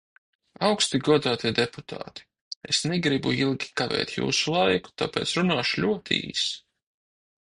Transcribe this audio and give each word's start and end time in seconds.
Augsti 0.67 0.99
godātie 1.07 1.49
deputāti, 1.57 2.23
es 2.73 2.79
negribu 2.91 3.33
ilgi 3.43 3.69
kavēt 3.81 4.13
jūsu 4.15 4.55
laiku, 4.55 4.95
tāpēc 5.03 5.35
runāšu 5.41 5.85
ļoti 5.85 6.19
īsi. 6.31 6.57